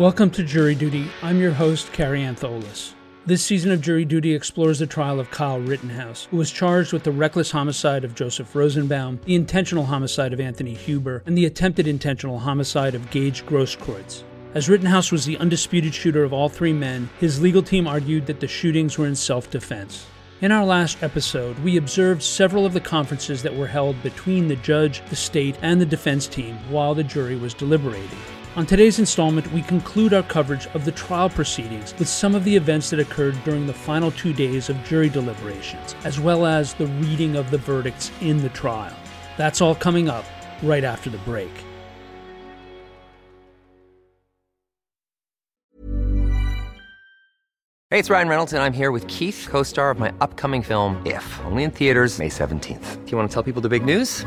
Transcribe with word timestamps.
Welcome 0.00 0.30
to 0.30 0.42
Jury 0.42 0.74
Duty. 0.74 1.10
I'm 1.20 1.40
your 1.40 1.52
host, 1.52 1.92
Kary 1.92 2.20
Antholis. 2.22 2.94
This 3.26 3.44
season 3.44 3.70
of 3.70 3.82
Jury 3.82 4.06
Duty 4.06 4.32
explores 4.32 4.78
the 4.78 4.86
trial 4.86 5.20
of 5.20 5.30
Kyle 5.30 5.60
Rittenhouse, 5.60 6.26
who 6.30 6.38
was 6.38 6.50
charged 6.50 6.94
with 6.94 7.04
the 7.04 7.12
reckless 7.12 7.50
homicide 7.50 8.02
of 8.02 8.14
Joseph 8.14 8.54
Rosenbaum, 8.56 9.20
the 9.26 9.34
intentional 9.34 9.84
homicide 9.84 10.32
of 10.32 10.40
Anthony 10.40 10.72
Huber, 10.72 11.22
and 11.26 11.36
the 11.36 11.44
attempted 11.44 11.86
intentional 11.86 12.38
homicide 12.38 12.94
of 12.94 13.10
Gage 13.10 13.44
Grosskreutz. 13.44 14.22
As 14.54 14.70
Rittenhouse 14.70 15.12
was 15.12 15.26
the 15.26 15.36
undisputed 15.36 15.92
shooter 15.92 16.24
of 16.24 16.32
all 16.32 16.48
three 16.48 16.72
men, 16.72 17.10
his 17.20 17.42
legal 17.42 17.62
team 17.62 17.86
argued 17.86 18.24
that 18.24 18.40
the 18.40 18.48
shootings 18.48 18.96
were 18.96 19.06
in 19.06 19.14
self 19.14 19.50
defense. 19.50 20.06
In 20.40 20.50
our 20.50 20.64
last 20.64 21.02
episode, 21.02 21.58
we 21.58 21.76
observed 21.76 22.22
several 22.22 22.64
of 22.64 22.72
the 22.72 22.80
conferences 22.80 23.42
that 23.42 23.54
were 23.54 23.66
held 23.66 24.02
between 24.02 24.48
the 24.48 24.56
judge, 24.56 25.02
the 25.10 25.14
state, 25.16 25.58
and 25.60 25.78
the 25.78 25.84
defense 25.84 26.26
team 26.26 26.56
while 26.70 26.94
the 26.94 27.04
jury 27.04 27.36
was 27.36 27.52
deliberating. 27.52 28.18
On 28.56 28.66
today's 28.66 28.98
installment, 28.98 29.50
we 29.52 29.62
conclude 29.62 30.12
our 30.12 30.24
coverage 30.24 30.66
of 30.74 30.84
the 30.84 30.90
trial 30.90 31.30
proceedings 31.30 31.94
with 32.00 32.08
some 32.08 32.34
of 32.34 32.42
the 32.42 32.56
events 32.56 32.90
that 32.90 32.98
occurred 32.98 33.38
during 33.44 33.64
the 33.64 33.72
final 33.72 34.10
two 34.10 34.32
days 34.32 34.68
of 34.68 34.82
jury 34.82 35.08
deliberations, 35.08 35.94
as 36.02 36.18
well 36.18 36.44
as 36.44 36.74
the 36.74 36.88
reading 36.88 37.36
of 37.36 37.48
the 37.52 37.58
verdicts 37.58 38.10
in 38.20 38.38
the 38.38 38.48
trial. 38.48 38.96
That's 39.36 39.60
all 39.60 39.76
coming 39.76 40.08
up 40.08 40.24
right 40.64 40.82
after 40.82 41.10
the 41.10 41.18
break. 41.18 41.50
Hey, 47.90 48.00
it's 48.00 48.10
Ryan 48.10 48.28
Reynolds, 48.28 48.52
and 48.52 48.64
I'm 48.64 48.72
here 48.72 48.90
with 48.90 49.06
Keith, 49.06 49.46
co 49.48 49.62
star 49.62 49.92
of 49.92 50.00
my 50.00 50.12
upcoming 50.20 50.62
film, 50.62 51.00
If, 51.06 51.40
only 51.44 51.62
in 51.62 51.70
theaters, 51.70 52.18
May 52.18 52.28
17th. 52.28 53.04
Do 53.04 53.10
you 53.12 53.16
want 53.16 53.30
to 53.30 53.32
tell 53.32 53.44
people 53.44 53.62
the 53.62 53.68
big 53.68 53.84
news? 53.84 54.26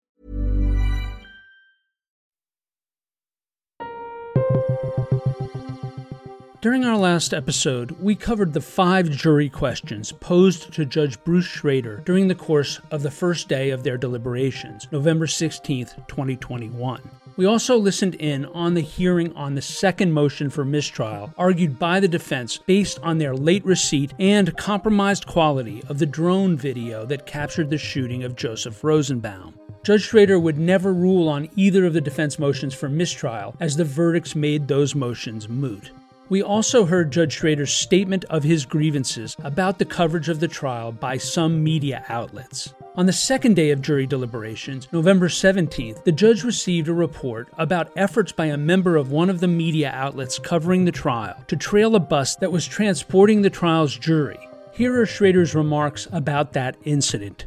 During 6.61 6.85
our 6.85 6.95
last 6.95 7.33
episode, 7.33 7.89
we 7.99 8.13
covered 8.13 8.53
the 8.53 8.61
five 8.61 9.09
jury 9.09 9.49
questions 9.49 10.11
posed 10.11 10.71
to 10.73 10.85
Judge 10.85 11.17
Bruce 11.23 11.47
Schroeder 11.47 12.03
during 12.05 12.27
the 12.27 12.35
course 12.35 12.79
of 12.91 13.01
the 13.01 13.09
first 13.09 13.47
day 13.47 13.71
of 13.71 13.81
their 13.81 13.97
deliberations, 13.97 14.87
November 14.91 15.25
16, 15.25 15.87
2021. 16.07 17.01
We 17.35 17.47
also 17.47 17.77
listened 17.77 18.13
in 18.13 18.45
on 18.45 18.75
the 18.75 18.81
hearing 18.81 19.35
on 19.35 19.55
the 19.55 19.61
second 19.63 20.11
motion 20.11 20.51
for 20.51 20.63
mistrial 20.63 21.33
argued 21.35 21.79
by 21.79 21.99
the 21.99 22.07
defense 22.07 22.59
based 22.59 22.99
on 23.01 23.17
their 23.17 23.35
late 23.35 23.65
receipt 23.65 24.13
and 24.19 24.55
compromised 24.55 25.25
quality 25.25 25.81
of 25.89 25.97
the 25.97 26.05
drone 26.05 26.55
video 26.55 27.07
that 27.07 27.25
captured 27.25 27.71
the 27.71 27.79
shooting 27.79 28.23
of 28.23 28.35
Joseph 28.35 28.83
Rosenbaum. 28.83 29.55
Judge 29.81 30.03
Schroeder 30.03 30.39
would 30.39 30.59
never 30.59 30.93
rule 30.93 31.27
on 31.27 31.49
either 31.55 31.87
of 31.87 31.93
the 31.93 32.01
defense 32.01 32.37
motions 32.37 32.75
for 32.75 32.87
mistrial, 32.87 33.55
as 33.59 33.77
the 33.77 33.83
verdicts 33.83 34.35
made 34.35 34.67
those 34.67 34.93
motions 34.93 35.49
moot. 35.49 35.89
We 36.31 36.41
also 36.41 36.85
heard 36.85 37.11
Judge 37.11 37.33
Schroeder's 37.33 37.73
statement 37.73 38.23
of 38.29 38.41
his 38.41 38.65
grievances 38.65 39.35
about 39.43 39.79
the 39.79 39.85
coverage 39.85 40.29
of 40.29 40.39
the 40.39 40.47
trial 40.47 40.93
by 40.93 41.17
some 41.17 41.61
media 41.61 42.05
outlets. 42.07 42.73
On 42.95 43.05
the 43.05 43.11
second 43.11 43.57
day 43.57 43.71
of 43.71 43.81
jury 43.81 44.07
deliberations, 44.07 44.87
November 44.93 45.27
17th, 45.27 46.05
the 46.05 46.11
judge 46.13 46.45
received 46.45 46.87
a 46.87 46.93
report 46.93 47.49
about 47.57 47.91
efforts 47.97 48.31
by 48.31 48.45
a 48.45 48.55
member 48.55 48.95
of 48.95 49.11
one 49.11 49.29
of 49.29 49.41
the 49.41 49.47
media 49.49 49.91
outlets 49.93 50.39
covering 50.39 50.85
the 50.85 50.91
trial 50.93 51.35
to 51.49 51.57
trail 51.57 51.97
a 51.97 51.99
bus 51.99 52.37
that 52.37 52.53
was 52.53 52.65
transporting 52.65 53.41
the 53.41 53.49
trial's 53.49 53.97
jury. 53.97 54.39
Here 54.71 55.01
are 55.01 55.05
Schroeder's 55.05 55.53
remarks 55.53 56.07
about 56.13 56.53
that 56.53 56.77
incident. 56.85 57.45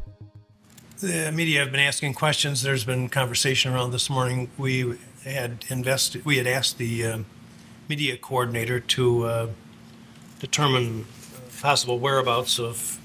The 0.99 1.31
media 1.31 1.61
have 1.61 1.71
been 1.71 1.81
asking 1.81 2.13
questions. 2.13 2.61
There's 2.61 2.85
been 2.85 3.09
conversation 3.09 3.73
around 3.73 3.93
this 3.93 4.11
morning. 4.11 4.51
We 4.59 4.99
had 5.23 5.65
invested. 5.69 6.23
We 6.23 6.37
had 6.37 6.45
asked 6.45 6.77
the 6.77 7.03
uh, 7.03 7.17
media 7.87 8.17
coordinator 8.17 8.79
to 8.79 9.25
uh, 9.25 9.47
determine 10.39 11.05
possible 11.61 11.97
whereabouts 11.99 12.59
of 12.59 12.99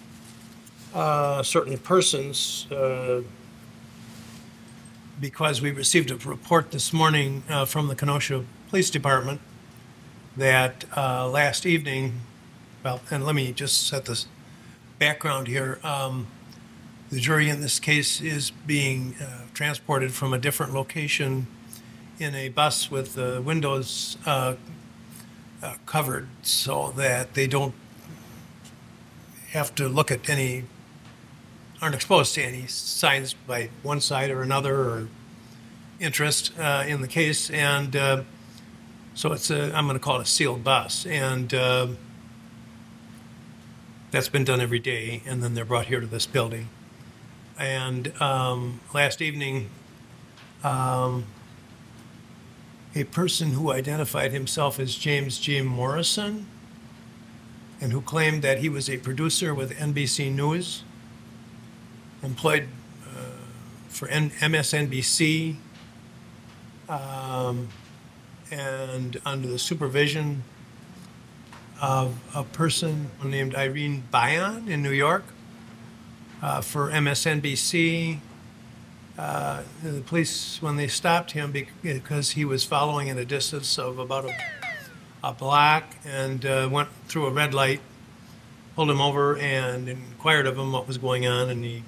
uh, 0.95 1.43
certain 1.43 1.79
persons 1.79 2.67
uh, 2.71 3.23
because 5.21 5.61
we 5.61 5.71
received 5.71 6.11
a 6.11 6.17
report 6.17 6.71
this 6.71 6.93
morning 6.93 7.43
uh, 7.49 7.65
from 7.65 7.89
the 7.89 7.95
Kenosha 7.95 8.45
Police 8.69 8.91
Department 8.91 9.41
that 10.37 10.85
uh, 10.97 11.29
last 11.29 11.67
evening, 11.67 12.21
well, 12.83 13.01
and 13.11 13.25
let 13.25 13.35
me 13.35 13.53
just 13.53 13.87
set 13.87 14.07
this 14.07 14.27
background 14.99 15.47
here. 15.47 15.79
Um, 15.83 16.27
the 17.11 17.21
jury 17.21 17.49
in 17.49 17.61
this 17.61 17.79
case 17.79 18.21
is 18.21 18.51
being 18.51 19.15
uh, 19.21 19.43
transported 19.53 20.13
from 20.13 20.33
a 20.33 20.39
different 20.39 20.73
location 20.73 21.47
in 22.21 22.35
a 22.35 22.51
bus 22.51 22.91
with 22.91 23.15
the 23.15 23.41
windows 23.43 24.19
uh, 24.27 24.55
uh, 25.63 25.75
covered 25.87 26.29
so 26.43 26.93
that 26.95 27.33
they 27.33 27.47
don't 27.47 27.75
have 29.53 29.75
to 29.75 29.89
look 29.89 30.11
at 30.11 30.29
any, 30.29 30.65
aren't 31.81 31.95
exposed 31.95 32.35
to 32.35 32.43
any 32.43 32.67
signs 32.67 33.33
by 33.33 33.71
one 33.83 34.01
side 34.03 34.31
or 34.31 34.43
another 34.43 34.77
or 34.77 35.09
interest 35.99 36.53
uh, 36.59 36.85
in 36.87 37.01
the 37.01 37.09
case. 37.09 37.49
And 37.49 37.97
uh, 37.97 38.23
so 39.15 39.33
it's 39.33 39.51
a, 39.51 39.75
I'm 39.75 39.87
going 39.87 39.99
to 39.99 40.05
call 40.05 40.21
it 40.21 40.23
a 40.23 40.27
sealed 40.27 40.63
bus. 40.63 41.07
And 41.07 41.55
uh, 41.55 41.87
that's 44.11 44.29
been 44.29 44.45
done 44.45 44.61
every 44.61 44.79
day. 44.79 45.23
And 45.25 45.43
then 45.43 45.55
they're 45.55 45.65
brought 45.65 45.87
here 45.87 46.01
to 46.01 46.07
this 46.07 46.27
building. 46.27 46.69
And 47.59 48.13
um, 48.21 48.81
last 48.93 49.23
evening, 49.23 49.71
um, 50.63 51.25
a 52.95 53.05
person 53.05 53.53
who 53.53 53.71
identified 53.71 54.33
himself 54.33 54.81
as 54.81 54.95
James 54.97 55.39
G. 55.39 55.61
Morrison 55.63 56.47
and 57.81 57.93
who 57.93 58.01
claimed 58.01 58.43
that 58.43 58.59
he 58.59 58.69
was 58.69 58.91
a 58.91 58.99
producer 58.99 59.55
with 59.55 59.77
NBC 59.79 60.33
News, 60.35 60.83
employed 62.23 62.69
uh, 63.09 63.23
for 63.89 64.09
N- 64.09 64.31
MSNBC, 64.31 65.57
um, 66.89 67.69
and 68.51 69.21
under 69.25 69.47
the 69.47 69.59
supervision 69.59 70.43
of 71.81 72.21
a 72.35 72.43
person 72.43 73.11
named 73.25 73.55
Irene 73.55 74.03
Bayan 74.11 74.69
in 74.69 74.83
New 74.83 74.91
York 74.91 75.25
uh, 76.43 76.61
for 76.61 76.91
MSNBC 76.91 78.19
uh, 79.21 79.63
the 79.83 80.01
police, 80.01 80.63
when 80.63 80.77
they 80.77 80.89
stopped 80.89 81.33
him 81.33 81.53
because 81.83 82.31
he 82.31 82.45
was 82.47 82.65
following 82.65 83.11
at 83.11 83.19
a 83.19 83.25
distance 83.27 83.79
of 83.79 83.99
about 83.99 84.25
a, 84.25 84.35
a 85.23 85.31
block 85.35 85.85
and 86.07 86.47
uh, 86.47 86.67
went 86.73 86.89
through 87.07 87.27
a 87.27 87.31
red 87.31 87.53
light, 87.53 87.83
pulled 88.75 88.91
him 88.91 88.99
over 88.99 89.37
and 89.37 89.91
inquired 89.91 90.47
of 90.47 90.57
him 90.57 90.73
what 90.73 90.89
was 90.89 90.97
going 90.97 91.27
on, 91.27 91.51
and 91.51 91.63
he 91.63 91.83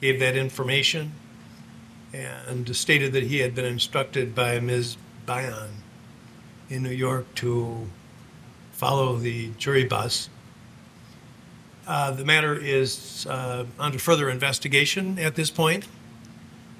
gave 0.00 0.18
that 0.18 0.36
information 0.36 1.12
and 2.12 2.74
stated 2.74 3.12
that 3.12 3.22
he 3.22 3.38
had 3.38 3.54
been 3.54 3.64
instructed 3.64 4.34
by 4.34 4.58
Ms. 4.58 4.96
Bayan 5.24 5.70
in 6.68 6.82
New 6.82 6.90
York 6.90 7.32
to 7.36 7.86
follow 8.72 9.14
the 9.14 9.50
jury 9.56 9.84
bus. 9.84 10.28
Uh, 11.86 12.10
the 12.10 12.24
matter 12.24 12.56
is 12.56 13.24
uh, 13.30 13.66
under 13.78 14.00
further 14.00 14.28
investigation 14.28 15.16
at 15.20 15.36
this 15.36 15.48
point. 15.48 15.86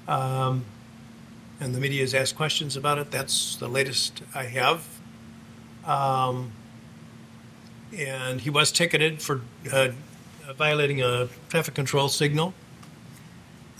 Um, 0.07 0.65
and 1.59 1.73
the 1.73 1.79
media 1.79 2.01
has 2.01 2.13
asked 2.13 2.35
questions 2.35 2.77
about 2.77 2.97
it. 2.97 3.11
That's 3.11 3.55
the 3.55 3.67
latest 3.67 4.21
I 4.33 4.43
have. 4.43 4.85
Um, 5.85 6.51
and 7.95 8.41
he 8.41 8.49
was 8.49 8.71
ticketed 8.71 9.21
for 9.21 9.41
uh, 9.71 9.89
violating 10.57 11.01
a 11.01 11.29
traffic 11.49 11.73
control 11.73 12.09
signal. 12.09 12.53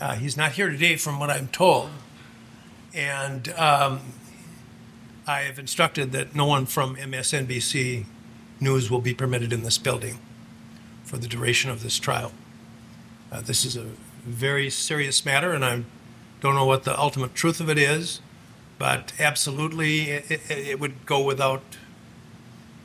Uh, 0.00 0.14
he's 0.14 0.36
not 0.36 0.52
here 0.52 0.68
today, 0.68 0.96
from 0.96 1.18
what 1.18 1.30
I'm 1.30 1.48
told. 1.48 1.90
And 2.94 3.48
um, 3.50 4.00
I 5.26 5.40
have 5.40 5.58
instructed 5.58 6.12
that 6.12 6.34
no 6.34 6.46
one 6.46 6.66
from 6.66 6.96
MSNBC 6.96 8.04
News 8.60 8.90
will 8.90 9.00
be 9.00 9.14
permitted 9.14 9.52
in 9.52 9.62
this 9.62 9.78
building 9.78 10.18
for 11.04 11.16
the 11.16 11.28
duration 11.28 11.70
of 11.70 11.82
this 11.82 11.98
trial. 11.98 12.32
Uh, 13.30 13.40
this 13.40 13.64
is 13.64 13.76
a 13.76 13.86
very 14.24 14.68
serious 14.68 15.24
matter, 15.24 15.52
and 15.52 15.64
I'm 15.64 15.86
don't 16.40 16.54
know 16.54 16.64
what 16.64 16.84
the 16.84 16.98
ultimate 16.98 17.34
truth 17.34 17.60
of 17.60 17.68
it 17.68 17.78
is, 17.78 18.20
but 18.78 19.12
absolutely 19.18 20.10
it, 20.10 20.30
it, 20.30 20.50
it 20.50 20.80
would 20.80 21.04
go 21.06 21.22
without 21.22 21.62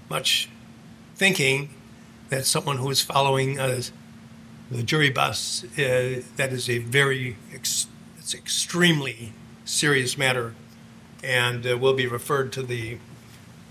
much 0.09 0.49
thinking 1.15 1.69
that 2.29 2.45
someone 2.45 2.77
who 2.77 2.89
is 2.89 3.01
following 3.01 3.59
a 3.59 3.81
the 4.71 4.83
jury 4.83 5.09
bus. 5.09 5.63
Uh, 5.77 6.21
that 6.35 6.51
is 6.51 6.69
a 6.69 6.79
very, 6.79 7.37
ex- 7.53 7.87
it's 8.17 8.33
extremely 8.33 9.33
serious 9.65 10.17
matter, 10.17 10.55
and 11.23 11.65
uh, 11.65 11.77
will 11.77 11.93
be 11.93 12.07
referred 12.07 12.51
to 12.53 12.63
the 12.63 12.97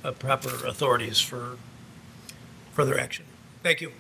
uh, 0.04 0.12
proper 0.12 0.66
authorities 0.66 1.20
for 1.20 1.56
further 2.72 2.98
action. 2.98 3.24
Thank 3.62 3.80
you. 3.80 3.92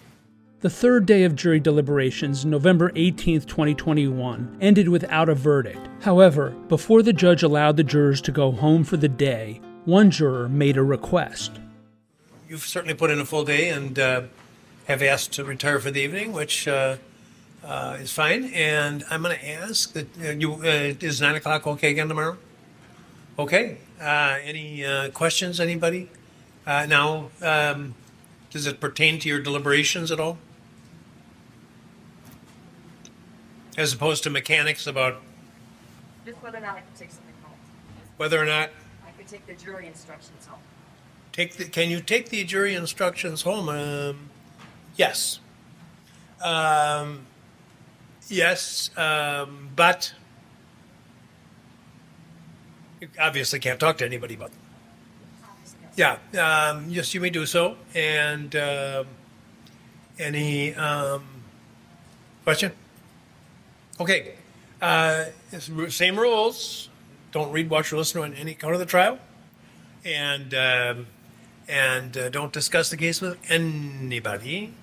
The 0.62 0.70
third 0.70 1.06
day 1.06 1.24
of 1.24 1.34
jury 1.34 1.58
deliberations, 1.58 2.44
November 2.44 2.92
18, 2.94 3.40
2021, 3.40 4.58
ended 4.60 4.88
without 4.88 5.28
a 5.28 5.34
verdict. 5.34 5.88
However, 6.02 6.50
before 6.68 7.02
the 7.02 7.12
judge 7.12 7.42
allowed 7.42 7.76
the 7.76 7.82
jurors 7.82 8.20
to 8.20 8.30
go 8.30 8.52
home 8.52 8.84
for 8.84 8.96
the 8.96 9.08
day, 9.08 9.60
one 9.86 10.08
juror 10.12 10.48
made 10.48 10.76
a 10.76 10.84
request. 10.84 11.58
You've 12.48 12.62
certainly 12.62 12.94
put 12.94 13.10
in 13.10 13.18
a 13.18 13.24
full 13.24 13.44
day 13.44 13.70
and 13.70 13.98
uh, 13.98 14.22
have 14.86 15.02
asked 15.02 15.32
to 15.32 15.44
retire 15.44 15.80
for 15.80 15.90
the 15.90 16.00
evening, 16.00 16.32
which 16.32 16.68
uh, 16.68 16.98
uh, 17.64 17.96
is 18.00 18.12
fine. 18.12 18.44
And 18.54 19.02
I'm 19.10 19.22
going 19.24 19.36
to 19.36 19.48
ask 19.48 19.92
that 19.94 20.16
uh, 20.20 20.30
you 20.30 20.54
uh, 20.62 20.94
is 21.00 21.20
nine 21.20 21.34
o'clock 21.34 21.66
okay 21.66 21.90
again 21.90 22.06
tomorrow? 22.06 22.36
Okay. 23.36 23.78
Uh, 24.00 24.38
any 24.44 24.84
questions? 25.12 25.58
Anybody? 25.58 26.08
now, 26.64 27.30
um, 27.42 27.96
does 28.52 28.68
it 28.68 28.78
pertain 28.78 29.18
to 29.18 29.28
your 29.28 29.40
deliberations 29.40 30.12
at 30.12 30.20
all? 30.20 30.38
As 33.76 33.92
opposed 33.92 34.22
to 34.24 34.30
mechanics 34.30 34.86
about 34.86 35.22
Just 36.26 36.42
whether 36.42 36.58
or 36.58 36.60
not 36.60 36.76
I 36.76 36.80
could 36.80 36.94
take 36.96 37.10
something 37.10 37.34
home. 37.42 37.56
whether 38.16 38.40
or 38.40 38.44
not 38.44 38.70
I 39.06 39.10
could 39.16 39.26
take 39.26 39.46
the 39.46 39.54
jury 39.54 39.86
instructions 39.86 40.46
home. 40.46 40.60
take 41.32 41.54
the, 41.56 41.64
can 41.64 41.88
you 41.90 42.00
take 42.00 42.28
the 42.28 42.44
jury 42.44 42.74
instructions 42.74 43.42
home? 43.42 43.68
Um, 43.68 44.30
yes. 44.96 45.40
Um, 46.42 47.26
yes, 48.28 48.90
um, 48.96 49.70
but 49.74 50.12
you 53.00 53.08
obviously 53.20 53.58
can't 53.58 53.78
talk 53.80 53.98
to 53.98 54.04
anybody 54.04 54.34
about 54.34 54.50
them. 54.50 54.58
Yeah, 55.94 56.16
um, 56.70 56.86
yes, 56.88 57.14
you 57.14 57.20
may 57.20 57.30
do 57.30 57.46
so. 57.46 57.76
And 57.94 58.54
um 58.56 59.06
any 60.18 60.74
um, 60.74 61.24
question? 62.44 62.72
Okay. 64.02 64.34
Uh, 64.80 65.26
same 65.88 66.18
rules. 66.18 66.88
Don't 67.30 67.52
read, 67.52 67.70
watch, 67.70 67.92
or 67.92 67.98
listen 67.98 68.32
to 68.32 68.36
any 68.36 68.52
count 68.52 68.74
of 68.74 68.80
the 68.80 68.86
trial, 68.86 69.16
and 70.04 70.52
um, 70.52 71.06
and 71.68 72.16
uh, 72.18 72.28
don't 72.28 72.52
discuss 72.52 72.90
the 72.90 72.96
case 72.96 73.20
with 73.20 73.38
anybody. 73.48 74.74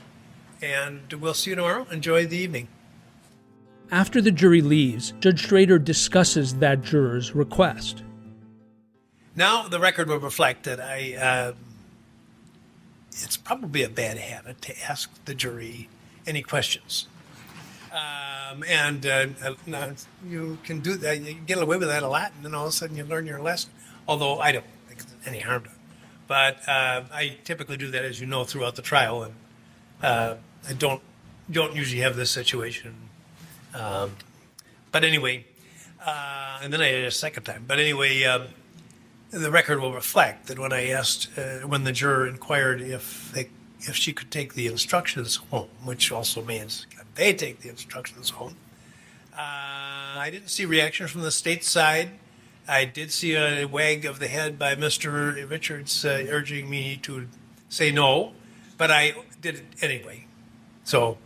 And 0.61 1.11
we'll 1.11 1.33
see 1.33 1.49
you 1.49 1.57
tomorrow. 1.57 1.85
Enjoy 1.91 2.25
the 2.25 2.37
evening. 2.37 2.69
After 3.91 4.21
the 4.21 4.31
jury 4.31 4.61
leaves, 4.61 5.13
Judge 5.19 5.47
Schroeder 5.47 5.79
discusses 5.79 6.55
that 6.55 6.81
juror's 6.81 7.35
request. 7.35 8.03
Now 9.35 9.67
the 9.67 9.81
record 9.81 10.07
will 10.07 10.19
reflect 10.19 10.63
that 10.63 10.79
I. 10.79 11.15
Um, 11.15 11.55
it's 13.11 13.35
probably 13.35 13.83
a 13.83 13.89
bad 13.89 14.17
habit 14.17 14.61
to 14.61 14.81
ask 14.89 15.09
the 15.25 15.35
jury 15.35 15.89
any 16.25 16.41
questions, 16.41 17.07
um, 18.49 18.63
and 18.67 19.05
uh, 19.05 19.27
uh, 19.73 19.91
you 20.27 20.57
can 20.63 20.79
do 20.79 20.95
that. 20.95 21.21
You 21.21 21.33
get 21.33 21.61
away 21.61 21.77
with 21.77 21.87
that 21.87 22.03
a 22.03 22.07
lot, 22.07 22.31
and 22.35 22.45
then 22.45 22.53
all 22.53 22.65
of 22.65 22.69
a 22.69 22.71
sudden 22.71 22.95
you 22.95 23.03
learn 23.03 23.25
your 23.25 23.41
lesson. 23.41 23.71
Although 24.07 24.39
I 24.39 24.51
don't 24.51 24.65
think 24.87 25.03
there's 25.03 25.27
any 25.27 25.39
harm 25.39 25.65
it, 25.65 25.71
but 26.27 26.57
uh, 26.67 27.03
I 27.11 27.37
typically 27.43 27.77
do 27.77 27.91
that, 27.91 28.03
as 28.03 28.19
you 28.19 28.27
know, 28.27 28.43
throughout 28.43 28.75
the 28.75 28.81
trial, 28.81 29.23
and 29.23 29.33
uh, 30.01 30.35
I 30.67 30.73
don't 30.73 31.01
don't 31.49 31.75
usually 31.75 32.01
have 32.01 32.15
this 32.15 32.31
situation. 32.31 32.95
Um, 33.73 34.15
but 34.91 35.03
anyway, 35.03 35.45
uh, 36.03 36.59
and 36.63 36.73
then 36.73 36.81
I 36.81 36.91
did 36.91 37.03
it 37.03 37.07
a 37.07 37.11
second 37.11 37.43
time. 37.43 37.65
But 37.67 37.79
anyway. 37.79 38.23
Um, 38.23 38.47
the 39.31 39.51
record 39.51 39.79
will 39.79 39.93
reflect 39.93 40.47
that 40.47 40.57
when 40.57 40.73
I 40.73 40.87
asked, 40.87 41.29
when 41.63 41.83
the 41.83 41.91
juror 41.91 42.25
inquired 42.25 42.81
if 42.81 43.31
they, 43.31 43.49
if 43.81 43.95
she 43.95 44.11
could 44.11 44.31
take 44.31 44.55
the 44.55 44.65
instructions 44.65 45.35
home, 45.35 45.69
which 45.83 46.11
also 46.11 46.43
means 46.43 46.87
they 47.19 47.33
take 47.33 47.59
the 47.59 47.69
instructions 47.69 48.29
home, 48.29 48.55
uh, 49.33 49.37
I 49.37 50.29
didn't 50.31 50.49
see 50.49 50.65
reaction 50.65 51.07
from 51.07 51.21
the 51.21 51.31
state 51.31 51.63
side. 51.63 52.11
I 52.67 52.85
did 52.85 53.11
see 53.11 53.35
a 53.35 53.65
wag 53.65 54.05
of 54.05 54.19
the 54.19 54.27
head 54.27 54.57
by 54.57 54.75
Mr. 54.75 55.49
Richards 55.49 56.05
uh, 56.05 56.25
urging 56.29 56.69
me 56.69 56.97
to 57.03 57.27
say 57.67 57.91
no, 57.91 58.33
but 58.77 58.89
I 58.91 59.13
did 59.41 59.55
it 59.55 59.65
anyway. 59.81 60.27
So, 60.83 61.17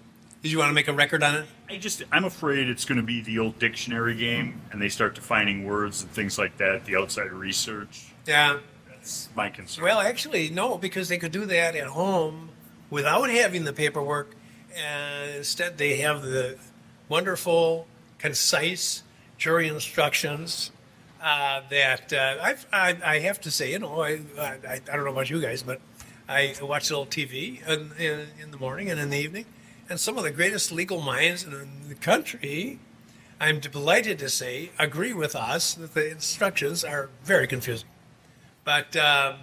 did 0.42 0.52
you 0.52 0.58
want 0.58 0.70
to 0.70 0.74
make 0.74 0.88
a 0.88 0.94
record 0.94 1.22
on 1.22 1.36
it? 1.36 1.46
I 1.70 1.78
just 1.78 2.04
I'm 2.12 2.26
afraid 2.26 2.70
it's 2.70 2.86
going 2.86 2.98
to 2.98 3.04
be 3.04 3.22
the 3.22 3.40
old 3.40 3.60
dictionary 3.60 4.16
game, 4.16 4.62
and 4.72 4.82
they 4.82 4.90
start 4.90 5.16
defining 5.16 5.66
words 5.66 6.02
and 6.02 6.12
things 6.12 6.38
like 6.38 6.58
that. 6.58 6.86
The 6.86 6.96
outside 6.96 7.32
research. 7.32 8.14
Yeah. 8.26 8.60
That's 8.90 9.30
my 9.36 9.50
concern. 9.50 9.84
Well, 9.84 10.00
actually, 10.00 10.50
no, 10.50 10.78
because 10.78 11.10
they 11.10 11.18
could 11.18 11.32
do 11.32 11.46
that 11.46 11.76
at 11.76 11.88
home 11.88 12.50
without 12.90 13.30
having 13.30 13.66
the 13.66 13.74
paperwork. 13.74 14.36
And 14.76 15.36
instead, 15.36 15.78
they 15.78 15.98
have 15.98 16.24
the 16.24 16.58
wonderful, 17.10 17.88
concise 18.18 19.04
jury 19.38 19.68
instructions 19.68 20.72
uh, 21.22 21.62
that 21.70 22.12
uh, 22.14 22.38
I've, 22.42 22.66
I, 22.72 22.98
I 23.06 23.20
have 23.20 23.40
to 23.42 23.52
say, 23.52 23.72
you 23.72 23.80
know, 23.80 24.02
I, 24.02 24.22
I, 24.40 24.60
I 24.92 24.96
don't 24.96 25.06
know 25.06 25.12
about 25.12 25.30
you 25.30 25.42
guys, 25.42 25.64
but 25.64 25.80
I 26.28 26.56
watch 26.62 26.90
a 26.90 26.98
little 26.98 27.06
TV 27.06 27.66
in, 27.68 27.92
in, 27.98 28.28
in 28.42 28.52
the 28.52 28.58
morning 28.58 28.90
and 28.90 29.00
in 29.00 29.10
the 29.10 29.18
evening. 29.18 29.46
And 29.90 30.00
some 30.00 30.18
of 30.18 30.24
the 30.24 30.32
greatest 30.32 30.72
legal 30.72 31.02
minds 31.02 31.44
in 31.44 31.68
the 31.88 31.96
country, 31.96 32.80
I'm 33.40 33.60
delighted 33.60 34.20
to 34.20 34.30
say, 34.30 34.72
agree 34.80 35.14
with 35.14 35.36
us 35.36 35.74
that 35.76 35.94
the 35.94 36.10
instructions 36.10 36.84
are 36.84 37.10
very 37.24 37.48
confusing. 37.48 37.90
But 38.64 38.96
um, 38.96 39.36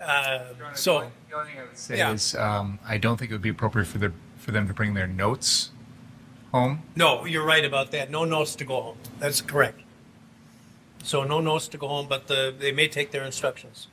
uh, 0.00 0.40
so, 0.74 1.10
The 1.30 1.36
only 1.36 1.50
thing 1.50 1.60
I 1.60 1.64
would 1.64 1.76
say 1.76 1.98
Yeah. 1.98 2.12
is 2.12 2.34
um, 2.34 2.78
I 2.86 2.96
don't 2.98 3.18
think 3.18 3.30
it 3.30 3.34
would 3.34 3.42
be 3.42 3.50
appropriate 3.50 3.86
for, 3.86 3.98
their, 3.98 4.12
for 4.46 4.52
them 4.52 4.68
to 4.68 4.72
bring 4.72 4.94
their 4.94 5.08
notes 5.08 5.70
home. 6.52 6.82
no, 6.94 7.24
you're 7.24 7.44
right 7.44 7.64
about 7.64 7.90
that. 7.90 8.10
No 8.10 8.24
notes 8.24 8.54
to 8.54 8.64
go 8.64 8.80
home. 8.80 8.96
That's 9.18 9.40
correct. 9.40 9.80
So 11.02 11.24
no 11.24 11.40
notes 11.40 11.66
to 11.68 11.76
go 11.76 11.88
home, 11.88 12.06
but 12.08 12.28
the, 12.28 12.54
they 12.56 12.70
may 12.70 12.86
take 12.86 13.10
their 13.10 13.24
instructions. 13.24 13.88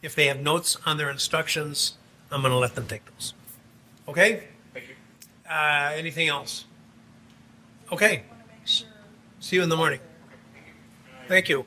If 0.00 0.14
they 0.14 0.26
have 0.26 0.40
notes 0.40 0.78
on 0.86 0.98
their 0.98 1.10
instructions, 1.10 1.94
I'm 2.30 2.42
going 2.42 2.52
to 2.52 2.58
let 2.58 2.76
them 2.76 2.86
take 2.86 3.04
those. 3.06 3.34
Okay? 4.06 4.44
Thank 4.72 4.88
you. 4.88 4.94
Uh, 5.50 5.92
anything 5.94 6.28
else? 6.28 6.64
Okay. 7.90 8.22
See 8.64 9.56
you 9.56 9.62
in 9.62 9.68
the 9.68 9.76
morning. 9.76 10.00
Thank 11.26 11.48
you. 11.48 11.66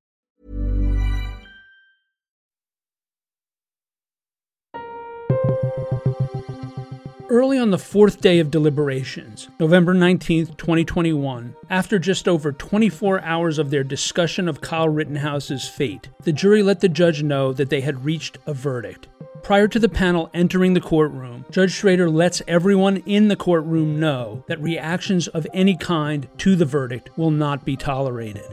Early 7.31 7.57
on 7.57 7.71
the 7.71 7.77
fourth 7.77 8.19
day 8.19 8.39
of 8.39 8.51
deliberations, 8.51 9.47
November 9.57 9.95
19th, 9.95 10.57
2021, 10.57 11.55
after 11.69 11.97
just 11.97 12.27
over 12.27 12.51
24 12.51 13.21
hours 13.21 13.57
of 13.57 13.69
their 13.69 13.85
discussion 13.85 14.49
of 14.49 14.59
Kyle 14.59 14.89
Rittenhouse's 14.89 15.65
fate, 15.65 16.09
the 16.23 16.33
jury 16.33 16.61
let 16.61 16.81
the 16.81 16.89
judge 16.89 17.23
know 17.23 17.53
that 17.53 17.69
they 17.69 17.79
had 17.79 18.03
reached 18.03 18.37
a 18.45 18.53
verdict. 18.53 19.07
Prior 19.43 19.69
to 19.69 19.79
the 19.79 19.87
panel 19.87 20.29
entering 20.33 20.73
the 20.73 20.81
courtroom, 20.81 21.45
Judge 21.49 21.71
Schroeder 21.71 22.09
lets 22.09 22.41
everyone 22.49 22.97
in 23.05 23.29
the 23.29 23.37
courtroom 23.37 23.97
know 23.97 24.43
that 24.49 24.61
reactions 24.61 25.29
of 25.29 25.47
any 25.53 25.77
kind 25.77 26.27
to 26.39 26.57
the 26.57 26.65
verdict 26.65 27.17
will 27.17 27.31
not 27.31 27.63
be 27.63 27.77
tolerated. 27.77 28.43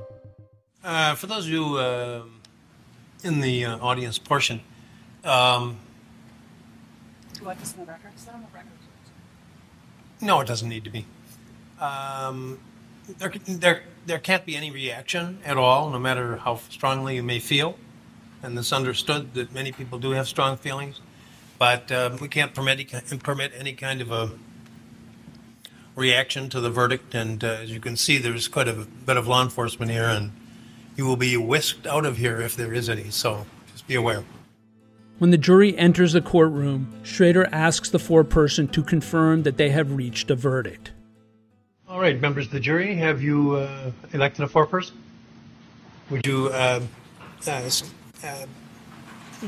Uh, 0.85 1.17
for 1.17 1.27
those 1.27 1.47
of 1.47 1.51
you 1.51 1.79
uh, 1.79 2.23
in 3.25 3.41
the 3.41 3.65
uh, 3.65 3.79
audience 3.79 4.21
portion, 4.21 4.61
um, 5.25 5.81
want 7.49 7.61
this 7.61 7.73
in 7.73 7.81
the 7.81 7.87
record? 7.87 8.11
Is 8.15 8.25
that 8.27 8.35
on 8.35 8.43
the 8.43 8.47
record? 8.55 8.71
no, 10.21 10.41
it 10.41 10.47
doesn't 10.47 10.69
need 10.69 10.85
to 10.85 10.91
be. 10.91 11.07
Um, 11.81 12.59
there, 13.19 13.33
there, 13.47 13.83
there 14.05 14.19
can't 14.19 14.45
be 14.45 14.55
any 14.55 14.71
reaction 14.71 15.39
at 15.45 15.57
all, 15.57 15.89
no 15.89 15.99
matter 15.99 16.37
how 16.37 16.57
strongly 16.69 17.15
you 17.15 17.23
may 17.23 17.39
feel. 17.39 17.79
And 18.43 18.59
it's 18.59 18.73
understood 18.73 19.33
that 19.35 19.55
many 19.55 19.73
people 19.73 19.99
do 19.99 20.11
have 20.11 20.29
strong 20.29 20.57
feelings. 20.57 21.01
but 21.59 21.91
um, 21.91 22.19
we 22.19 22.29
can't 22.29 22.55
permit 22.55 22.93
any, 22.93 23.19
permit 23.19 23.53
any 23.57 23.73
kind 23.73 24.03
of 24.03 24.13
a 24.13 24.31
reaction 25.97 26.51
to 26.51 26.61
the 26.61 26.71
verdict. 26.71 27.15
And 27.15 27.43
uh, 27.43 27.61
as 27.63 27.71
you 27.71 27.81
can 27.81 27.97
see, 27.97 28.19
there's 28.19 28.47
quite 28.47 28.69
a 28.69 28.75
bit 28.75 29.17
of 29.17 29.27
law 29.27 29.43
enforcement 29.43 29.91
here, 29.91 30.05
and 30.05 30.33
you 30.97 31.07
will 31.07 31.17
be 31.17 31.37
whisked 31.37 31.87
out 31.87 32.05
of 32.05 32.19
here 32.19 32.43
if 32.43 32.55
there 32.57 32.75
is 32.75 32.91
any. 32.91 33.11
So 33.11 33.47
just 33.73 33.87
be 33.87 33.95
aware. 33.95 34.25
When 35.19 35.31
the 35.31 35.39
jury 35.39 35.77
enters 35.77 36.13
the 36.13 36.21
courtroom, 36.21 36.95
Schroeder 37.03 37.49
asks 37.51 37.91
the 37.91 37.99
foreperson 37.99 38.71
to 38.71 38.85
confirm 38.85 39.43
that 39.43 39.57
they 39.57 39.71
have 39.71 39.93
reached 39.93 40.31
a 40.31 40.37
verdict. 40.37 40.93
All 41.89 41.99
right, 42.01 42.21
members 42.21 42.47
of 42.47 42.53
the 42.53 42.61
jury, 42.61 42.95
have 42.95 43.21
you 43.21 43.57
uh, 43.57 43.91
elected 44.13 44.45
a 44.45 44.49
foreperson? 44.49 44.93
Would 46.11 46.25
you 46.25 46.49
uh, 46.51 46.81
uh, 47.49 47.71
uh, 48.23 48.47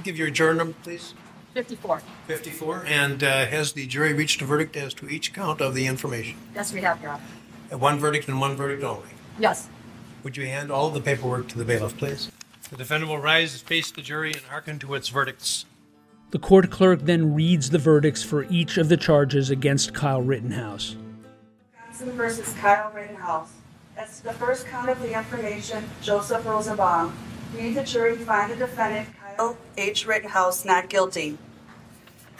give 0.02 0.18
your 0.18 0.28
juror 0.30 0.54
number, 0.54 0.74
please? 0.82 1.14
54. 1.54 2.02
54. 2.26 2.84
And 2.86 3.22
uh, 3.22 3.46
has 3.46 3.72
the 3.72 3.86
jury 3.86 4.12
reached 4.12 4.42
a 4.42 4.46
verdict 4.46 4.76
as 4.76 4.92
to 4.94 5.08
each 5.08 5.32
count 5.32 5.60
of 5.60 5.74
the 5.76 5.86
information? 5.86 6.36
Yes, 6.52 6.72
we 6.72 6.80
have, 6.80 7.00
Your 7.00 7.12
Honor. 7.12 7.78
One 7.78 8.00
verdict 8.00 8.28
and 8.28 8.40
one 8.40 8.56
verdict 8.56 8.82
only. 8.82 9.08
Yes. 9.38 9.68
Would 10.24 10.36
you 10.36 10.46
hand 10.46 10.72
all 10.72 10.88
of 10.88 10.94
the 10.94 11.00
paperwork 11.00 11.46
to 11.48 11.58
the 11.58 11.64
bailiff, 11.64 11.96
please? 11.96 12.30
The 12.70 12.76
defendant 12.76 13.10
will 13.10 13.18
rise, 13.18 13.60
face 13.60 13.90
the 13.90 14.00
jury, 14.00 14.32
and 14.32 14.42
hearken 14.42 14.78
to 14.78 14.94
its 14.94 15.08
verdicts. 15.08 15.66
The 16.30 16.38
court 16.38 16.70
clerk 16.70 17.00
then 17.02 17.34
reads 17.34 17.70
the 17.70 17.78
verdicts 17.78 18.22
for 18.22 18.44
each 18.44 18.78
of 18.78 18.88
the 18.88 18.96
charges 18.96 19.50
against 19.50 19.92
Kyle 19.92 20.22
Rittenhouse. 20.22 20.94
Johnson 21.74 22.12
versus 22.12 22.54
Kyle 22.54 22.92
Rittenhouse. 22.92 23.50
As 23.96 24.18
to 24.18 24.24
the 24.24 24.32
first 24.34 24.68
count 24.68 24.88
of 24.88 25.02
the 25.02 25.18
information, 25.18 25.82
Joseph 26.00 26.46
Rosenbaum. 26.46 27.12
We, 27.56 27.74
the 27.74 27.82
jury, 27.82 28.14
find 28.16 28.52
the 28.52 28.56
defendant 28.56 29.08
Kyle 29.18 29.56
H. 29.76 30.06
Rittenhouse 30.06 30.64
not 30.64 30.88
guilty. 30.88 31.36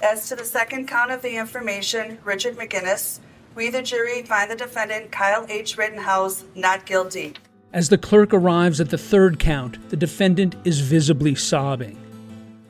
As 0.00 0.28
to 0.28 0.36
the 0.36 0.44
second 0.44 0.86
count 0.86 1.10
of 1.10 1.22
the 1.22 1.36
information, 1.36 2.18
Richard 2.22 2.56
McGinnis. 2.56 3.18
We, 3.56 3.68
the 3.68 3.82
jury, 3.82 4.22
find 4.22 4.48
the 4.48 4.54
defendant 4.54 5.10
Kyle 5.10 5.44
H. 5.48 5.76
Rittenhouse 5.76 6.44
not 6.54 6.86
guilty. 6.86 7.34
As 7.72 7.88
the 7.88 7.98
clerk 7.98 8.34
arrives 8.34 8.80
at 8.80 8.90
the 8.90 8.98
third 8.98 9.38
count, 9.38 9.90
the 9.90 9.96
defendant 9.96 10.56
is 10.64 10.80
visibly 10.80 11.36
sobbing. 11.36 11.96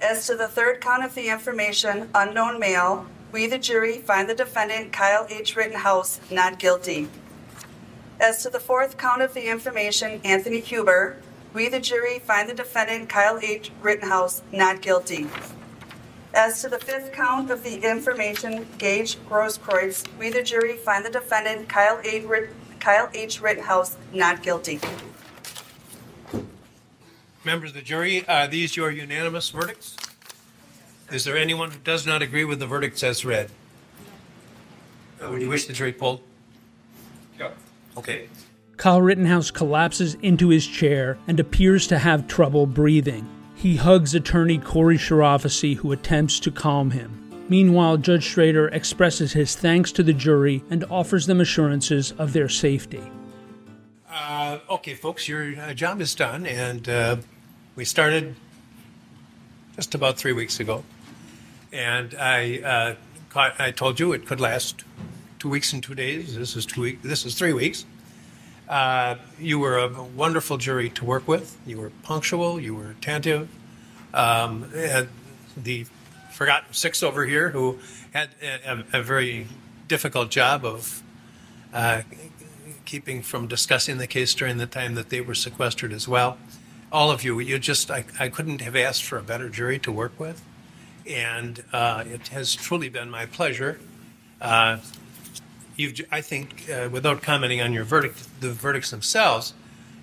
As 0.03 0.27
to 0.27 0.37
the 0.37 0.47
third 0.47 0.83
count 0.83 1.03
of 1.03 1.15
the 1.15 1.29
information, 1.31 2.11
unknown 2.15 2.61
male, 2.61 3.07
we, 3.33 3.47
the 3.47 3.59
jury, 3.59 3.99
find 3.99 4.29
the 4.29 4.35
defendant 4.35 4.93
Kyle 4.93 5.27
H. 5.31 5.57
Rittenhouse 5.57 6.21
not 6.31 6.59
guilty. 6.59 7.09
As 8.21 8.43
to 8.43 8.51
the 8.51 8.61
fourth 8.61 8.99
count 8.99 9.23
of 9.23 9.33
the 9.33 9.49
information, 9.49 10.21
Anthony 10.23 10.61
Huber, 10.61 11.17
we, 11.55 11.71
the 11.71 11.81
jury, 11.81 12.19
find 12.19 12.47
the 12.47 12.55
defendant 12.55 13.09
Kyle 13.09 13.39
H. 13.43 13.73
Rittenhouse 13.81 14.43
not 14.53 14.83
guilty. 14.83 15.29
As 16.35 16.61
to 16.61 16.69
the 16.69 16.79
fifth 16.79 17.13
count 17.13 17.51
of 17.51 17.65
the 17.65 17.77
information, 17.91 18.67
Gage 18.77 19.17
Grosskreutz, 19.29 20.07
we, 20.19 20.29
the 20.29 20.43
jury, 20.43 20.77
find 20.77 21.07
the 21.07 21.11
defendant 21.11 21.71
Kyle 21.71 22.01
H. 22.05 22.25
Ritt- 22.25 22.51
Kyle 22.81 23.09
H. 23.15 23.41
Rittenhouse 23.41 23.97
not 24.13 24.43
guilty. 24.43 24.81
Members 27.45 27.71
of 27.71 27.77
the 27.77 27.83
jury, 27.83 28.27
are 28.29 28.47
these 28.47 28.77
your 28.77 28.91
unanimous 28.91 29.51
verdicts? 29.51 29.97
Is 31.13 31.25
there 31.25 31.37
anyone 31.37 31.71
who 31.71 31.79
does 31.79 32.07
not 32.07 32.23
agree 32.23 32.45
with 32.45 32.59
the 32.59 32.67
verdicts 32.67 33.03
as 33.03 33.25
read? 33.25 33.51
Uh, 35.23 35.31
Would 35.31 35.43
you 35.43 35.49
wish 35.49 35.67
the 35.67 35.73
jury 35.73 35.93
polled? 35.93 36.23
Okay. 37.97 38.29
Kyle 38.77 39.03
Rittenhouse 39.03 39.51
collapses 39.51 40.15
into 40.23 40.49
his 40.49 40.67
chair 40.67 41.19
and 41.27 41.39
appears 41.39 41.87
to 41.89 41.99
have 41.99 42.27
trouble 42.29 42.67
breathing. 42.67 43.29
He 43.55 43.77
hugs 43.77 44.15
attorney 44.15 44.57
Corey 44.57 44.97
Chirafisi, 44.97 45.77
who 45.77 45.93
attempts 45.93 46.41
to 46.41 46.51
calm 46.51 46.93
him. 46.93 47.30
Meanwhile, 47.51 47.97
Judge 47.97 48.23
Schroeder 48.23 48.69
expresses 48.69 49.33
his 49.33 49.57
thanks 49.57 49.91
to 49.93 50.05
the 50.05 50.13
jury 50.13 50.63
and 50.71 50.85
offers 50.85 51.27
them 51.27 51.41
assurances 51.41 52.13
of 52.13 52.33
their 52.33 52.49
safety. 52.49 53.03
Uh, 54.09 54.61
okay, 54.71 54.95
folks, 54.95 55.27
your 55.27 55.59
uh, 55.59 55.75
job 55.75 56.01
is 56.01 56.15
done, 56.15 56.47
and 56.47 56.89
uh, 56.89 57.17
we 57.75 57.85
started 57.85 58.37
just 59.75 59.97
about 59.97 60.17
three 60.17 60.33
weeks 60.33 60.61
ago. 60.61 60.85
And 61.73 62.15
I, 62.15 62.61
uh, 62.61 62.95
caught, 63.31 63.61
I 63.61 63.73
told 63.73 63.99
you 63.99 64.13
it 64.13 64.27
could 64.27 64.41
last 64.41 64.85
two 65.41 65.49
weeks 65.49 65.73
and 65.73 65.83
two 65.83 65.97
days. 65.97 66.37
This 66.37 66.55
is 66.55 66.65
two 66.65 66.83
weeks. 66.83 67.03
This 67.03 67.27
is 67.27 67.35
three 67.35 67.53
weeks. 67.53 67.85
Uh, 68.69 69.17
you 69.41 69.59
were 69.59 69.77
a 69.77 69.89
wonderful 70.15 70.57
jury 70.57 70.91
to 70.91 71.05
work 71.05 71.27
with. 71.27 71.59
You 71.67 71.79
were 71.79 71.91
punctual. 72.05 72.61
You 72.61 72.77
were 72.77 72.91
attentive. 72.91 73.49
Um, 74.15 74.71
the 75.57 75.87
forgotten 76.33 76.73
six 76.73 77.03
over 77.03 77.27
here 77.27 77.51
who 77.51 77.79
had 78.13 78.31
a, 78.43 78.99
a 78.99 79.03
very 79.03 79.47
difficult 79.89 80.31
job 80.31 80.65
of 80.65 81.03
uh, 81.73 82.03
keeping 82.85 83.23
from 83.23 83.47
discussing 83.47 83.99
the 83.99 84.07
case 84.07 84.35
during 84.35 84.59
the 84.59 84.67
time 84.67 84.95
that 84.95 85.11
they 85.11 85.21
were 85.21 85.35
sequestered 85.35 85.93
as 85.93 86.09
well. 86.09 86.39
All 86.93 87.11
of 87.11 87.23
you, 87.23 87.39
you 87.39 87.59
just, 87.59 87.91
I, 87.91 88.05
I 88.19 88.29
couldn't 88.29 88.61
have 88.61 88.75
asked 88.75 89.05
for 89.05 89.19
a 89.19 89.23
better 89.23 89.49
jury 89.49 89.79
to 89.81 89.93
work 89.93 90.19
with. 90.19 90.43
And 91.07 91.63
uh, 91.73 92.05
it 92.07 92.29
has 92.29 92.55
truly 92.55 92.89
been 92.89 93.11
my 93.11 93.27
pleasure. 93.27 93.81
Uh, 94.41 94.79
you've, 95.77 96.01
I 96.11 96.21
think, 96.21 96.69
uh, 96.71 96.89
without 96.91 97.23
commenting 97.23 97.61
on 97.61 97.73
your 97.73 97.85
verdict, 97.85 98.41
the 98.41 98.51
verdicts 98.51 98.91
themselves, 98.91 99.55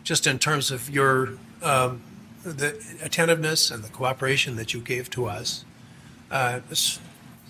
just 0.04 0.26
in 0.26 0.40
terms 0.40 0.72
of 0.72 0.90
your 0.90 1.34
um, 1.62 2.02
the 2.44 2.82
attentiveness 3.04 3.72
and 3.72 3.84
the 3.84 3.90
cooperation 3.90 4.56
that 4.56 4.74
you 4.74 4.80
gave 4.80 5.10
to 5.12 5.26
us, 5.26 5.66
uh, 6.32 6.60
this 6.70 7.00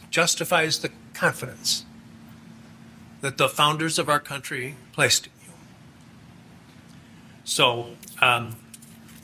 justifies 0.10 0.80
the 0.80 0.92
confidence 1.14 1.86
that 3.22 3.38
the 3.38 3.50
founders 3.50 3.98
of 3.98 4.10
our 4.10 4.20
country 4.20 4.76
placed 4.94 5.28
in 5.28 5.32
you. 5.46 5.54
So 7.44 7.88
um, 8.22 8.56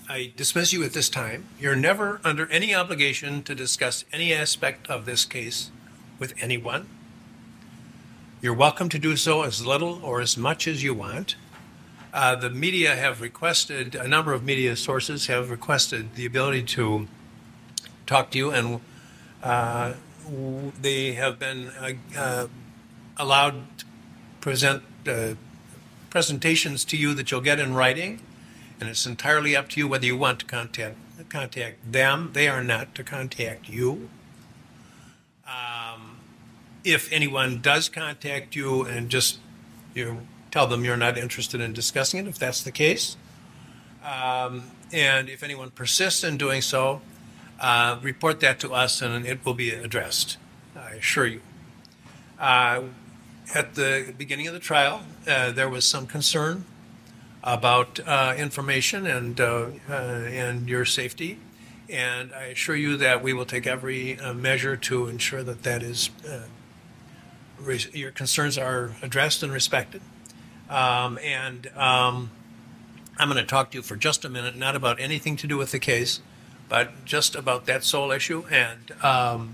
I 0.10 0.34
dismiss 0.36 0.74
you 0.74 0.84
at 0.84 0.94
this 0.94 1.10
time. 1.10 1.46
You're 1.60 1.76
never 1.76 2.20
under 2.24 2.48
any 2.52 2.74
obligation 2.74 3.44
to 3.44 3.56
discuss 3.56 4.06
any 4.12 4.34
aspect 4.34 4.90
of 4.90 5.06
this 5.06 5.26
case 5.26 5.72
with 6.20 6.34
anyone. 6.40 6.88
You're 8.42 8.54
welcome 8.54 8.90
to 8.90 9.00
do 9.00 9.16
so 9.16 9.44
as 9.44 9.66
little 9.66 10.04
or 10.04 10.20
as 10.20 10.36
much 10.38 10.68
as 10.68 10.84
you 10.84 10.94
want. 10.94 11.36
Uh, 12.14 12.36
the 12.36 12.50
media 12.50 12.96
have 12.96 13.22
requested, 13.22 13.96
a 13.96 14.08
number 14.08 14.34
of 14.34 14.44
media 14.44 14.76
sources 14.76 15.28
have 15.28 15.50
requested 15.50 16.16
the 16.16 16.26
ability 16.26 16.64
to 16.64 17.08
talk 18.06 18.32
to 18.32 18.38
you, 18.38 18.52
and 18.52 18.82
uh, 19.44 19.94
they 20.82 21.14
have 21.14 21.38
been 21.38 21.68
uh, 21.80 21.92
uh, 22.18 22.48
allowed 23.18 23.78
to 23.78 23.86
present 24.40 24.84
uh, 25.08 25.34
presentations 26.10 26.86
to 26.86 26.98
you 26.98 27.14
that 27.14 27.30
you'll 27.30 27.42
get 27.42 27.60
in 27.60 27.74
writing, 27.74 28.22
and 28.80 28.90
it's 28.90 29.06
entirely 29.06 29.56
up 29.56 29.68
to 29.70 29.80
you 29.80 29.88
whether 29.88 30.06
you 30.06 30.18
want 30.18 30.40
to 30.40 30.46
contact 30.46 30.96
contact 31.30 31.92
them. 31.92 32.32
They 32.34 32.48
are 32.48 32.64
not 32.64 32.96
to 32.96 33.04
contact 33.04 33.70
you. 33.70 34.10
Um, 35.46 36.18
if 36.84 37.12
anyone 37.12 37.62
does 37.62 37.90
contact 37.90 38.56
you 38.56 38.84
and 38.84 39.10
just 39.10 39.40
you 39.94 40.20
tell 40.52 40.68
them 40.68 40.86
you're 40.86 40.98
not 40.98 41.18
interested 41.18 41.60
in 41.60 41.74
discussing 41.74 42.20
it, 42.20 42.28
if 42.28 42.40
that's 42.40 42.64
the 42.64 42.72
case, 42.72 43.18
um, 44.06 44.64
and 44.92 45.30
if 45.30 45.44
anyone 45.44 45.72
persists 45.72 46.24
in 46.24 46.38
doing 46.38 46.62
so, 46.62 47.02
uh, 47.60 48.00
report 48.02 48.40
that 48.42 48.60
to 48.60 48.74
us 48.74 49.02
and 49.02 49.26
it 49.26 49.46
will 49.46 49.54
be 49.54 49.72
addressed. 49.72 50.38
I 50.76 50.96
assure 50.96 51.26
you. 51.26 51.42
Uh, 52.40 52.84
at 53.54 53.76
the 53.76 54.14
beginning 54.18 54.48
of 54.48 54.54
the 54.54 54.60
trial, 54.60 55.04
uh, 55.28 55.52
there 55.52 55.70
was 55.70 55.86
some 55.86 56.08
concern 56.08 56.66
about 57.44 58.00
uh, 58.06 58.34
information 58.38 59.06
and 59.06 59.40
uh, 59.40 59.68
uh, 59.90 59.94
and 59.94 60.68
your 60.68 60.86
safety, 60.86 61.40
and 61.90 62.34
I 62.34 62.46
assure 62.46 62.76
you 62.76 62.98
that 62.98 63.22
we 63.22 63.34
will 63.34 63.46
take 63.46 63.68
every 63.68 64.18
measure 64.34 64.76
to 64.78 65.08
ensure 65.08 65.44
that 65.44 65.64
that 65.64 65.84
is 65.84 66.10
re- 67.60 67.86
your 67.94 68.12
concerns 68.12 68.58
are 68.58 68.96
addressed 69.02 69.44
and 69.44 69.52
respected. 69.52 70.02
Um, 70.70 71.20
and 71.20 71.68
um, 71.76 72.32
I'm 73.18 73.30
going 73.30 73.42
to 73.42 73.46
talk 73.46 73.72
to 73.72 73.78
you 73.78 73.84
for 73.84 73.96
just 73.96 74.26
a 74.26 74.30
minute, 74.30 74.56
not 74.56 74.76
about 74.76 75.00
anything 75.00 75.36
to 75.38 75.48
do 75.48 75.58
with 75.58 75.72
the 75.72 75.80
case, 75.80 76.22
but 76.74 77.06
just 77.06 77.36
about 77.36 77.68
that 77.68 77.84
sole 77.84 78.12
issue 78.12 78.44
and. 78.50 78.92
Um, 79.04 79.54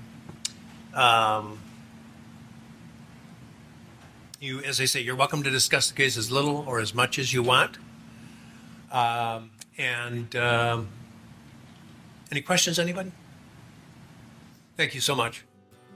um, 0.93 1.59
you, 4.39 4.61
as 4.61 4.79
I 4.79 4.85
say, 4.85 5.01
you're 5.01 5.17
welcome 5.17 5.43
to 5.43 5.49
discuss 5.49 5.89
the 5.89 5.97
case 5.97 6.15
as 6.15 6.31
little 6.31 6.63
or 6.65 6.79
as 6.79 6.95
much 6.95 7.19
as 7.19 7.33
you 7.33 7.43
want. 7.43 7.77
Um, 8.89 9.51
and 9.77 10.33
um, 10.37 10.87
any 12.31 12.39
questions, 12.39 12.79
anybody? 12.79 13.11
Thank 14.77 14.95
you 14.95 15.01
so 15.01 15.13
much. 15.13 15.43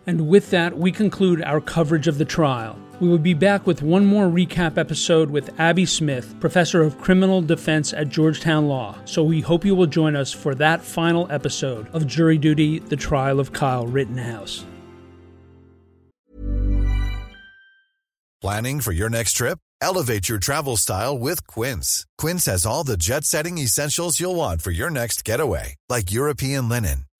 And 0.06 0.27
with 0.27 0.50
that, 0.50 0.77
we 0.77 0.92
conclude 0.92 1.42
our 1.42 1.62
coverage 1.62 2.10
of 2.10 2.18
the 2.18 2.25
trial. 2.25 2.77
We 3.00 3.10
will 3.10 3.18
be 3.18 3.34
back 3.34 3.66
with 3.66 3.82
one 3.82 4.06
more 4.06 4.26
recap 4.26 4.78
episode 4.78 5.30
with 5.30 5.60
Abbe 5.60 5.86
Smith, 5.86 6.36
professor 6.40 6.82
of 6.82 7.00
criminal 7.00 7.42
defense 7.42 7.92
at 7.94 8.10
Georgetown 8.10 8.68
Law. 8.68 8.98
So 9.06 9.24
we 9.24 9.42
hope 9.42 9.66
you 9.66 9.76
will 9.76 9.88
join 9.88 10.16
us 10.16 10.32
for 10.32 10.56
that 10.56 10.82
final 10.84 11.28
episode 11.32 11.88
of 11.94 12.08
Jury 12.08 12.38
Duty 12.38 12.80
The 12.80 12.96
Trial 12.96 13.40
of 13.40 13.52
Kyle 13.52 13.88
Rittenhouse. 13.88 14.66
Planning 18.42 18.82
for 18.82 18.92
your 18.92 19.10
next 19.10 19.34
trip? 19.34 19.58
Elevate 19.82 20.28
your 20.28 20.38
travel 20.38 20.78
style 20.78 21.18
with 21.18 21.48
Quince. 21.48 22.06
Quince 22.18 22.46
has 22.46 22.66
all 22.66 22.84
the 22.84 22.98
jet 22.98 23.24
setting 23.24 23.58
essentials 23.58 24.20
you'll 24.20 24.36
want 24.36 24.62
for 24.62 24.72
your 24.72 24.90
next 24.90 25.24
getaway, 25.24 25.76
like 25.90 26.12
European 26.12 26.70
linen, 26.70 27.06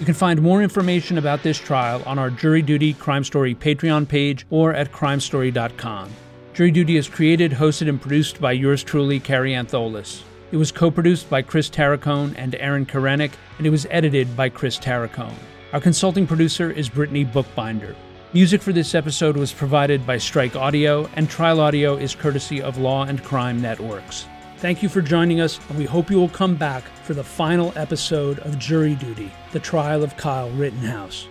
You 0.00 0.06
can 0.06 0.14
find 0.14 0.42
more 0.42 0.60
information 0.60 1.18
about 1.18 1.44
this 1.44 1.58
trial 1.58 2.02
on 2.04 2.18
our 2.18 2.28
Jury 2.28 2.62
Duty 2.62 2.94
Crime 2.94 3.22
Story 3.22 3.54
Patreon 3.54 4.08
page 4.08 4.44
or 4.50 4.74
at 4.74 4.90
crimestory.com. 4.90 6.10
Jury 6.52 6.72
Duty 6.72 6.96
is 6.96 7.08
created, 7.08 7.52
hosted, 7.52 7.88
and 7.88 8.00
produced 8.00 8.40
by 8.40 8.52
yours 8.52 8.82
truly, 8.82 9.20
Kary 9.20 9.52
Antholis. 9.52 10.22
It 10.50 10.56
was 10.56 10.72
co 10.72 10.90
produced 10.90 11.30
by 11.30 11.42
Chris 11.42 11.70
Tarracone 11.70 12.34
and 12.36 12.56
Aaron 12.56 12.86
Karenik, 12.86 13.32
and 13.58 13.66
it 13.66 13.70
was 13.70 13.86
edited 13.88 14.36
by 14.36 14.48
Chris 14.48 14.78
Tarracone. 14.78 15.34
Our 15.72 15.80
consulting 15.80 16.26
producer 16.26 16.70
is 16.70 16.88
Brittany 16.88 17.24
Bookbinder. 17.24 17.94
Music 18.32 18.62
for 18.62 18.72
this 18.72 18.96
episode 18.96 19.36
was 19.36 19.52
provided 19.52 20.04
by 20.04 20.18
Strike 20.18 20.56
Audio, 20.56 21.08
and 21.14 21.30
Trial 21.30 21.60
Audio 21.60 21.96
is 21.96 22.16
courtesy 22.16 22.60
of 22.60 22.78
Law 22.78 23.04
and 23.04 23.22
Crime 23.22 23.62
Networks. 23.62 24.26
Thank 24.64 24.82
you 24.82 24.88
for 24.88 25.02
joining 25.02 25.42
us, 25.42 25.60
and 25.68 25.76
we 25.76 25.84
hope 25.84 26.10
you 26.10 26.16
will 26.16 26.30
come 26.30 26.56
back 26.56 26.84
for 27.02 27.12
the 27.12 27.22
final 27.22 27.70
episode 27.76 28.38
of 28.38 28.58
Jury 28.58 28.94
Duty 28.94 29.30
The 29.52 29.60
Trial 29.60 30.02
of 30.02 30.16
Kyle 30.16 30.48
Rittenhouse. 30.52 31.28